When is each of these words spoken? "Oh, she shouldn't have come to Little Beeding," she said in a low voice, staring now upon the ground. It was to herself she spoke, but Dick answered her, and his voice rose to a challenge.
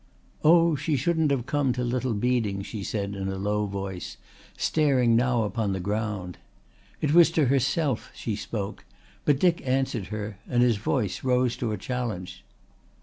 "Oh, 0.43 0.75
she 0.75 0.95
shouldn't 0.95 1.29
have 1.29 1.45
come 1.45 1.73
to 1.73 1.83
Little 1.83 2.15
Beeding," 2.15 2.63
she 2.63 2.83
said 2.83 3.13
in 3.13 3.27
a 3.27 3.37
low 3.37 3.67
voice, 3.67 4.17
staring 4.57 5.15
now 5.15 5.43
upon 5.43 5.73
the 5.73 5.79
ground. 5.79 6.39
It 7.01 7.13
was 7.13 7.29
to 7.33 7.45
herself 7.45 8.09
she 8.15 8.35
spoke, 8.35 8.83
but 9.25 9.37
Dick 9.37 9.61
answered 9.63 10.07
her, 10.07 10.39
and 10.49 10.63
his 10.63 10.77
voice 10.77 11.23
rose 11.23 11.55
to 11.57 11.71
a 11.71 11.77
challenge. 11.77 12.43